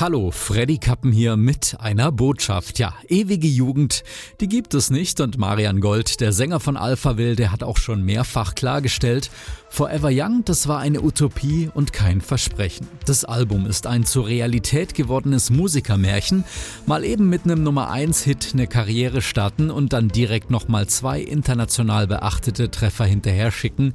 [0.00, 2.80] Hallo, Freddy Kappen hier mit einer Botschaft.
[2.80, 4.02] Ja, ewige Jugend,
[4.40, 8.02] die gibt es nicht und Marian Gold, der Sänger von Alphaville, der hat auch schon
[8.02, 9.30] mehrfach klargestellt,
[9.74, 12.86] Forever Young, das war eine Utopie und kein Versprechen.
[13.06, 16.44] Das Album ist ein zur Realität gewordenes Musikermärchen,
[16.86, 21.20] mal eben mit einem Nummer 1 Hit eine Karriere starten und dann direkt nochmal zwei
[21.20, 23.94] international beachtete Treffer hinterher schicken.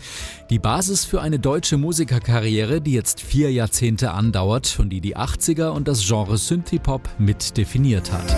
[0.49, 5.70] Die Basis für eine deutsche Musikerkarriere, die jetzt vier Jahrzehnte andauert und die die 80er
[5.70, 8.35] und das Genre Synthie-Pop mit definiert hat.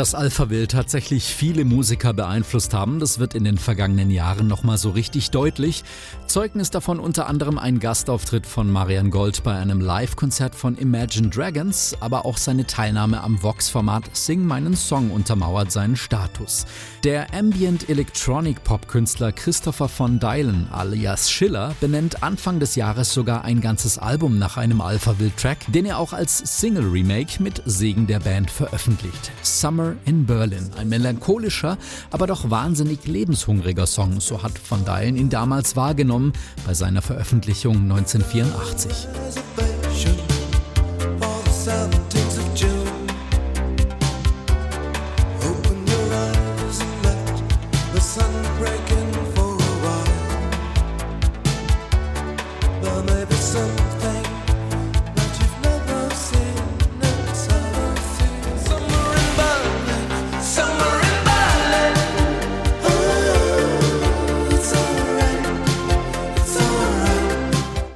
[0.00, 4.78] Dass Alpha Will tatsächlich viele Musiker beeinflusst haben, das wird in den vergangenen Jahren nochmal
[4.78, 5.84] so richtig deutlich.
[6.26, 11.98] Zeugnis davon unter anderem ein Gastauftritt von Marian Gold bei einem Live-Konzert von Imagine Dragons,
[12.00, 16.64] aber auch seine Teilnahme am Vox-Format Sing meinen Song untermauert seinen Status.
[17.04, 23.60] Der Ambient Electronic Pop-Künstler Christopher von Dylan alias Schiller benennt Anfang des Jahres sogar ein
[23.60, 28.20] ganzes Album nach einem Alpha Will Track, den er auch als Single-Remake mit Segen der
[28.20, 29.30] Band veröffentlicht.
[29.42, 30.70] Summer In Berlin.
[30.76, 31.78] Ein melancholischer,
[32.10, 36.32] aber doch wahnsinnig lebenshungriger Song, so hat Van Dylen ihn damals wahrgenommen
[36.66, 39.08] bei seiner Veröffentlichung 1984.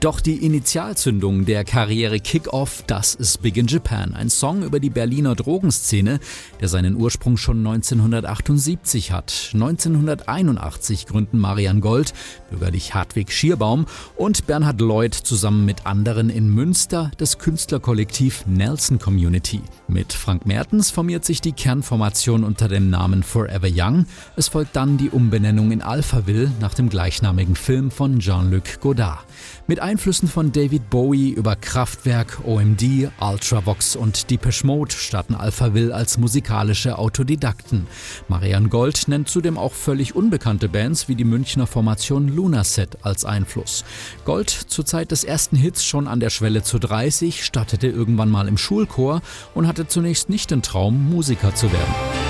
[0.04, 4.90] Doch die Initialzündung der Karriere Kick-Off, das ist Big in Japan, ein Song über die
[4.90, 6.20] Berliner Drogenszene,
[6.60, 9.52] der seinen Ursprung schon 1978 hat.
[9.54, 12.12] 1981 gründen Marian Gold,
[12.50, 19.62] bürgerlich Hartwig Schierbaum und Bernhard Lloyd zusammen mit anderen in Münster das Künstlerkollektiv Nelson Community.
[19.88, 24.04] Mit Frank Mertens formiert sich die Kernformation unter dem Namen Forever Young.
[24.36, 29.24] Es folgt dann die Umbenennung in Alphaville nach dem gleichnamigen Film von Jean-Luc Godard.
[29.66, 36.18] Mit Einflüssen von David Bowie über Kraftwerk, OMD, Ultravox und Depeche Mode starten Alphaville als
[36.18, 37.86] musikalische Autodidakten.
[38.26, 43.84] Marianne Gold nennt zudem auch völlig unbekannte Bands wie die Münchner Formation Lunaset als Einfluss.
[44.24, 48.48] Gold, zur Zeit des ersten Hits schon an der Schwelle zu 30, startete irgendwann mal
[48.48, 49.22] im Schulchor
[49.54, 52.23] und hatte zunächst nicht den Traum, Musiker zu werden.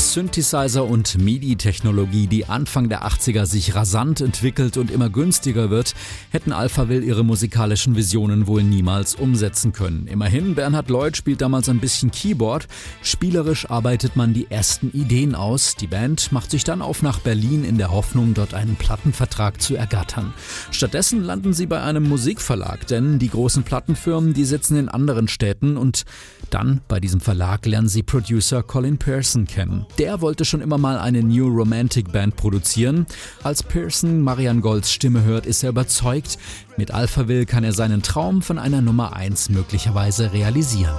[0.00, 5.94] Synthesizer- und MIDI-Technologie, die Anfang der 80er sich rasant entwickelt und immer günstiger wird,
[6.30, 10.06] hätten Alphaville ihre musikalischen Visionen wohl niemals umsetzen können.
[10.06, 12.68] Immerhin, Bernhard Lloyd spielt damals ein bisschen Keyboard.
[13.02, 15.76] Spielerisch arbeitet man die ersten Ideen aus.
[15.76, 19.76] Die Band macht sich dann auf nach Berlin in der Hoffnung, dort einen Plattenvertrag zu
[19.76, 20.32] ergattern.
[20.70, 25.76] Stattdessen landen sie bei einem Musikverlag, denn die großen Plattenfirmen, die sitzen in anderen Städten
[25.76, 26.04] und
[26.50, 29.81] dann bei diesem Verlag lernen sie Producer Colin Pearson kennen.
[29.98, 33.06] Der wollte schon immer mal eine New Romantic Band produzieren.
[33.42, 36.38] Als Pearson Marian Golds Stimme hört, ist er überzeugt,
[36.76, 40.94] mit Alphaville kann er seinen Traum von einer Nummer 1 möglicherweise realisieren.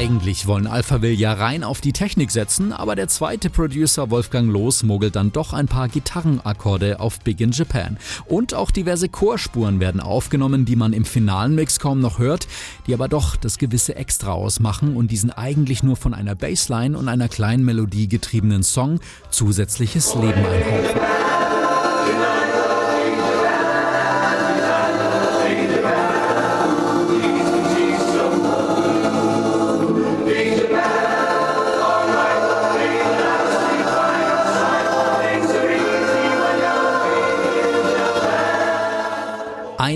[0.00, 4.82] Eigentlich wollen Alphaville ja rein auf die Technik setzen, aber der zweite Producer Wolfgang Loos
[4.82, 7.98] mogelt dann doch ein paar Gitarrenakkorde auf Big in Japan.
[8.24, 12.48] Und auch diverse Chorspuren werden aufgenommen, die man im finalen Mix kaum noch hört,
[12.86, 17.06] die aber doch das gewisse Extra ausmachen und diesen eigentlich nur von einer Bassline und
[17.06, 21.29] einer kleinen Melodie getriebenen Song zusätzliches Leben einhauchen.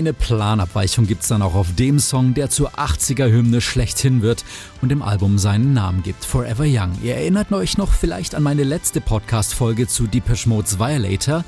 [0.05, 4.45] Eine Planabweichung gibt's dann auch auf dem Song, der zur 80er-Hymne schlechthin wird
[4.83, 6.91] und dem Album seinen Namen gibt, Forever Young.
[7.01, 11.43] Ihr erinnert euch noch vielleicht an meine letzte Podcast-Folge zu Depeche Mode's Violator.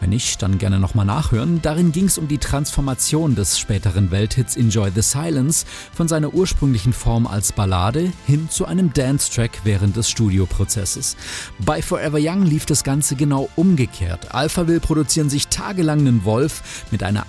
[0.00, 1.60] Wenn nicht, dann gerne nochmal nachhören.
[1.62, 6.92] Darin ging es um die Transformation des späteren Welthits Enjoy the Silence von seiner ursprünglichen
[6.92, 11.16] Form als Ballade hin zu einem Dance-Track während des Studioprozesses.
[11.58, 14.34] Bei Forever Young lief das Ganze genau umgekehrt.
[14.34, 17.26] Alphaville produzieren sich tagelang einen Wolf mit einer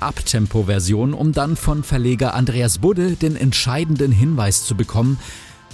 [0.72, 5.18] Abtempo-Version, um dann von Verleger Andreas Budde den entscheidenden Hinweis zu bekommen,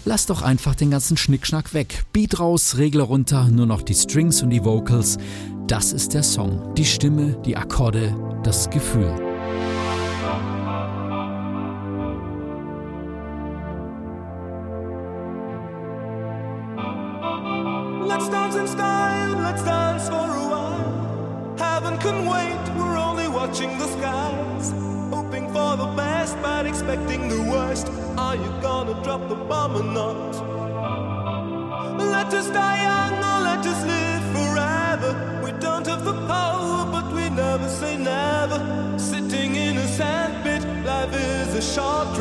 [0.06, 2.06] Lass doch einfach den ganzen Schnickschnack weg.
[2.14, 5.18] Beat raus, Regler runter, nur noch die Strings und die Vocals.
[5.68, 6.74] Das ist der Song.
[6.76, 9.27] Die Stimme, die Akkorde, das Gefühl.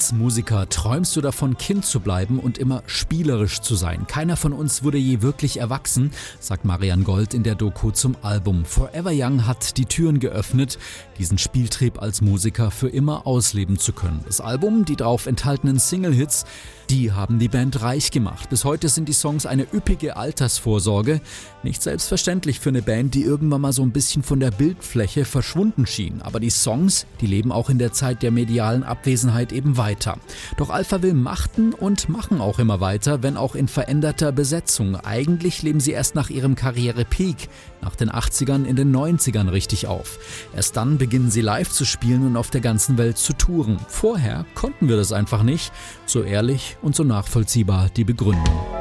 [0.00, 4.06] Als Musiker träumst du davon, Kind zu bleiben und immer spielerisch zu sein.
[4.06, 8.64] Keiner von uns wurde je wirklich erwachsen, sagt Marian Gold in der Doku zum Album.
[8.64, 10.78] Forever Young hat die Türen geöffnet,
[11.18, 14.22] diesen Spieltrieb als Musiker für immer ausleben zu können.
[14.24, 16.46] Das Album, die darauf enthaltenen Single-Hits,
[16.88, 18.50] die haben die Band reich gemacht.
[18.50, 21.20] Bis heute sind die Songs eine üppige Altersvorsorge.
[21.62, 25.86] Nicht selbstverständlich für eine Band, die irgendwann mal so ein bisschen von der Bildfläche verschwunden
[25.86, 26.20] schien.
[26.20, 29.89] Aber die Songs, die leben auch in der Zeit der medialen Abwesenheit eben weiter.
[30.56, 34.96] Doch Alphaville machten und machen auch immer weiter, wenn auch in veränderter Besetzung.
[34.96, 37.48] Eigentlich leben sie erst nach ihrem Karrierepeak,
[37.82, 40.18] nach den 80ern in den 90ern richtig auf.
[40.54, 43.78] Erst dann beginnen sie live zu spielen und auf der ganzen Welt zu touren.
[43.88, 45.72] Vorher konnten wir das einfach nicht.
[46.06, 48.79] So ehrlich und so nachvollziehbar die Begründung.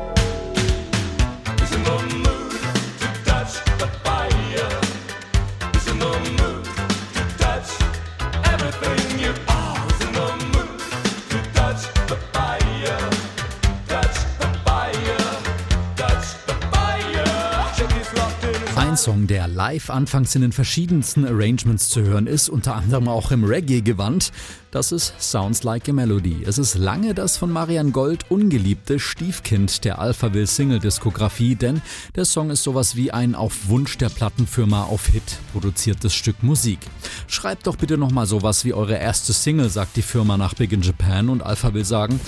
[19.60, 24.32] Live anfangs in den verschiedensten Arrangements zu hören ist, unter anderem auch im Reggae-Gewand,
[24.72, 26.44] das ist Sounds Like a Melody.
[26.46, 31.82] Es ist lange das von Marian Gold ungeliebte Stiefkind der Alphaville Single-Diskografie, denn
[32.16, 36.80] der Song ist sowas wie ein auf Wunsch der Plattenfirma auf Hit produziertes Stück Musik.
[37.28, 40.84] Schreibt doch bitte nochmal sowas wie eure erste Single, sagt die Firma nach Big in
[40.84, 42.22] Japan und Alphaville sagen,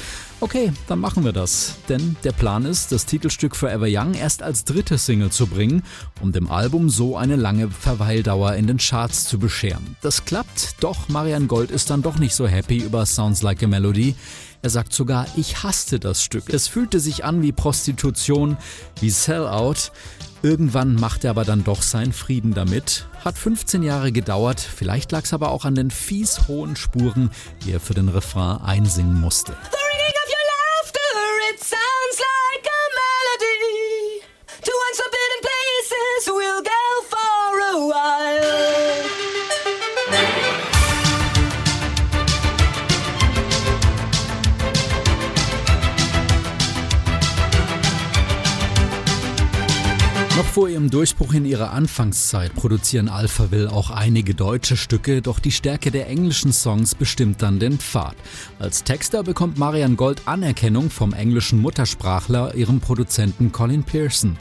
[0.44, 1.76] Okay, dann machen wir das.
[1.88, 5.84] Denn der Plan ist, das Titelstück Forever Young erst als dritte Single zu bringen,
[6.20, 9.96] um dem Album so eine lange Verweildauer in den Charts zu bescheren.
[10.02, 13.68] Das klappt, doch Marian Gold ist dann doch nicht so happy über Sounds Like a
[13.68, 14.16] Melody.
[14.64, 16.50] Er sagt sogar, ich hasste das Stück.
[16.52, 18.58] Es fühlte sich an wie Prostitution,
[19.00, 19.92] wie Sellout.
[20.42, 23.06] Irgendwann macht er aber dann doch seinen Frieden damit.
[23.24, 27.30] Hat 15 Jahre gedauert, vielleicht lag es aber auch an den fies hohen Spuren,
[27.64, 29.54] die er für den Refrain einsingen musste.
[50.51, 55.91] Vor ihrem Durchbruch in ihrer Anfangszeit produzieren Alphaville auch einige deutsche Stücke, doch die Stärke
[55.91, 58.15] der englischen Songs bestimmt dann den Pfad.
[58.60, 64.36] Als Texter bekommt Marian Gold Anerkennung vom englischen Muttersprachler, ihrem Produzenten Colin Pearson.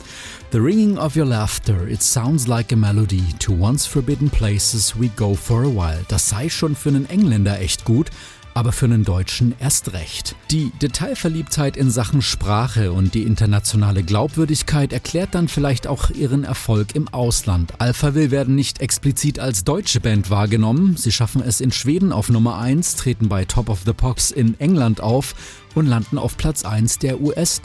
[0.50, 3.22] The ringing of your laughter, it sounds like a melody.
[3.38, 6.04] To once forbidden places we go for a while.
[6.08, 8.10] Das sei schon für einen Engländer echt gut,
[8.54, 10.35] aber für einen Deutschen erst recht.
[10.50, 16.95] Die Detailverliebtheit in Sachen Sprache und die internationale Glaubwürdigkeit erklärt dann vielleicht auch ihren Erfolg
[16.95, 17.73] im Ausland.
[17.78, 22.59] Alphaville werden nicht explizit als deutsche Band wahrgenommen, sie schaffen es in Schweden auf Nummer
[22.59, 25.35] 1, treten bei Top of the Pops in England auf
[25.75, 27.61] und landen auf Platz 1 der US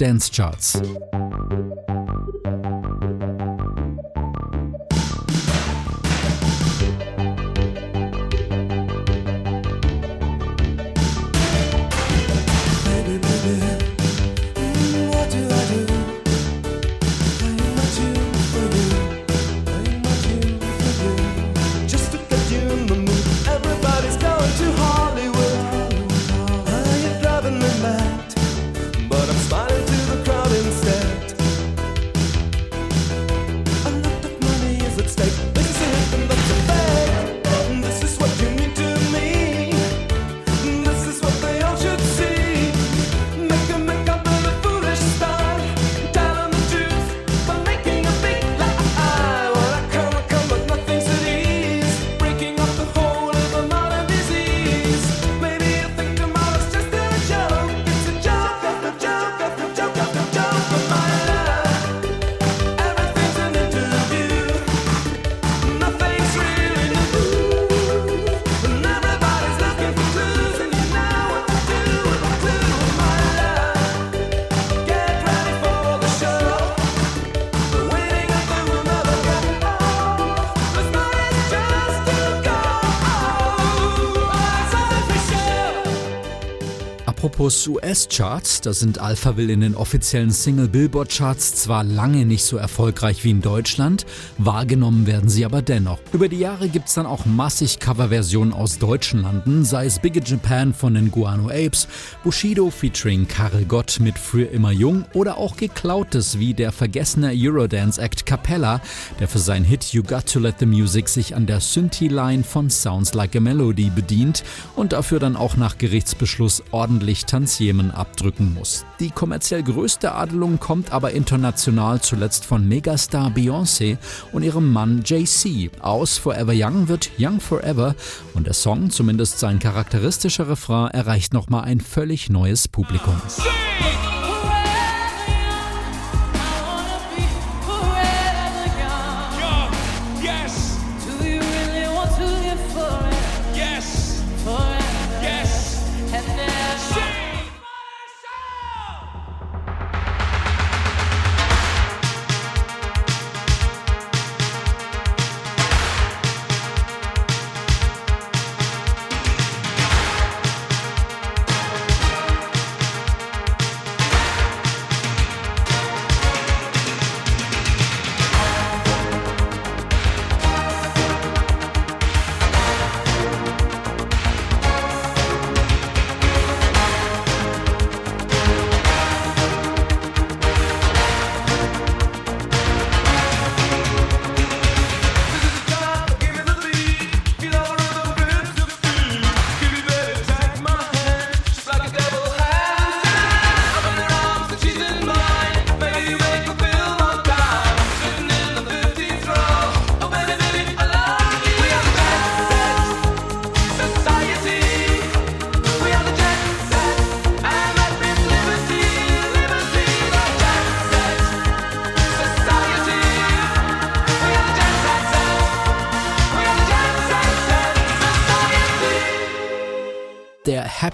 [87.46, 93.30] Apropos US-Charts, da sind Alphaville in den offiziellen Single-Billboard-Charts zwar lange nicht so erfolgreich wie
[93.30, 94.08] in Deutschland,
[94.40, 96.00] wahrgenommen werden sie aber dennoch.
[96.12, 100.28] Über die Jahre gibt es dann auch massig Coverversionen aus deutschen Landen, sei es Big
[100.28, 101.88] Japan von den Guano Apes,
[102.24, 108.26] Bushido featuring Karel Gott mit Früher immer jung oder auch geklautes wie der vergessene Eurodance-Act
[108.26, 108.82] Capella,
[109.20, 112.72] der für seinen Hit You Got to Let the Music sich an der Synthi-Line von
[112.72, 114.44] Sounds Like a Melody bedient
[114.76, 118.86] und dafür dann auch nach Gerichtsbeschluss ordentlich Tantiemen abdrücken muss.
[119.02, 123.98] Die kommerziell größte Adelung kommt aber international zuletzt von Megastar Beyoncé
[124.32, 125.72] und ihrem Mann Jay-Z.
[125.82, 127.94] Aus Forever Young wird Young Forever
[128.36, 133.22] und der Song, zumindest sein charakteristischer Refrain, erreicht nochmal ein völlig neues Publikum.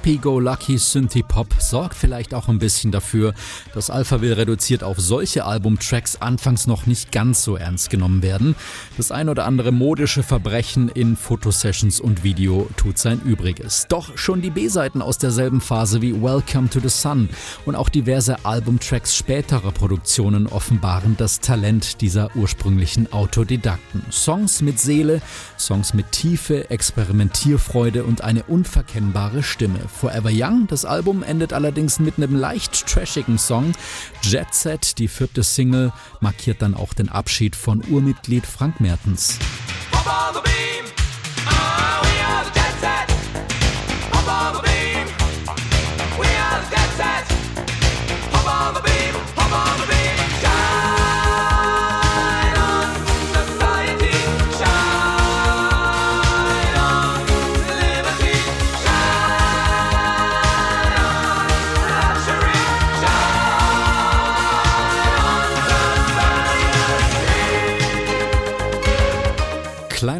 [0.01, 3.35] Happy-Go-Lucky Synthie-Pop sorgt vielleicht auch ein bisschen dafür,
[3.75, 8.55] dass Alphaville reduziert auf solche Albumtracks anfangs noch nicht ganz so ernst genommen werden.
[8.97, 13.85] Das ein oder andere modische Verbrechen in Fotosessions und Video tut sein Übriges.
[13.89, 17.29] Doch schon die B-Seiten aus derselben Phase wie Welcome to the Sun
[17.67, 24.01] und auch diverse Albumtracks späterer Produktionen offenbaren das Talent dieser ursprünglichen Autodidakten.
[24.09, 25.21] Songs mit Seele,
[25.59, 29.90] Songs mit Tiefe, Experimentierfreude und eine unverkennbare Stimme.
[29.91, 33.73] Forever Young, das Album endet allerdings mit einem leicht trashigen Song.
[34.23, 39.37] Jet Set, die vierte Single, markiert dann auch den Abschied von Urmitglied Frank Mertens.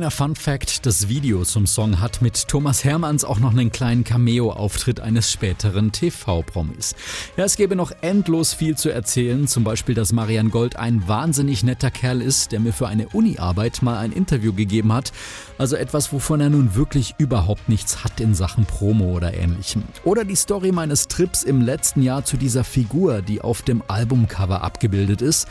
[0.02, 4.04] Kleiner Fun Fact: Das Video zum Song hat mit Thomas Hermanns auch noch einen kleinen
[4.04, 6.96] Cameo-Auftritt eines späteren TV-Promis.
[7.38, 11.62] Ja, es gäbe noch endlos viel zu erzählen, zum Beispiel, dass Marian Gold ein wahnsinnig
[11.64, 15.12] netter Kerl ist, der mir für eine Uni-Arbeit mal ein Interview gegeben hat.
[15.60, 19.84] Also etwas, wovon er nun wirklich überhaupt nichts hat in Sachen Promo oder ähnlichem.
[20.04, 24.64] Oder die Story meines Trips im letzten Jahr zu dieser Figur, die auf dem Albumcover
[24.64, 25.48] abgebildet ist.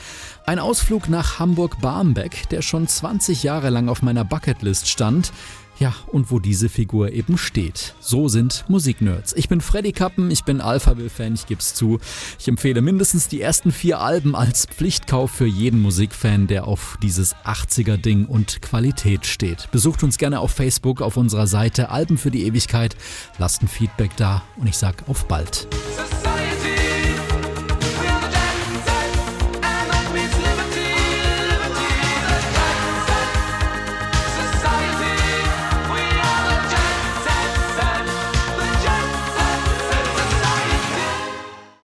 [0.51, 5.31] Ein Ausflug nach Hamburg-Barmbek, der schon 20 Jahre lang auf meiner Bucketlist stand.
[5.79, 7.95] Ja, und wo diese Figur eben steht.
[8.01, 9.33] So sind Musiknerds.
[9.37, 12.01] Ich bin Freddy Kappen, ich bin Alphaville-Fan, ich geb's zu.
[12.41, 17.37] Ich empfehle mindestens die ersten vier Alben als Pflichtkauf für jeden Musikfan, der auf dieses
[17.45, 19.71] 80er-Ding und Qualität steht.
[19.71, 22.97] Besucht uns gerne auf Facebook auf unserer Seite Alben für die Ewigkeit,
[23.39, 25.69] lasst ein Feedback da und ich sag auf bald.